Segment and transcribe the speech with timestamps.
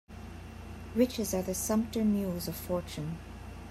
[0.95, 3.19] Riches are the sumpter mules of fortune.